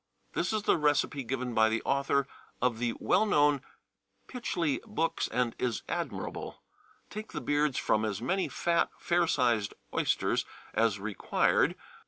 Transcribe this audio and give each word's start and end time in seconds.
2. 0.33 0.39
This 0.39 0.51
is 0.51 0.63
the 0.63 0.77
recipe 0.77 1.23
given 1.23 1.53
by 1.53 1.69
the 1.69 1.83
author 1.83 2.25
of 2.59 2.79
the 2.79 2.95
well 2.99 3.23
known 3.23 3.61
Pytchley 4.27 4.79
Books, 4.87 5.27
and 5.27 5.55
is 5.59 5.83
admirable. 5.87 6.63
Take 7.11 7.33
the 7.33 7.39
beards 7.39 7.77
from 7.77 8.03
as 8.03 8.19
many 8.19 8.47
fat, 8.49 8.89
fair 8.97 9.27
sized 9.27 9.75
oysters 9.93 10.43
as 10.73 10.99
required. 10.99 11.75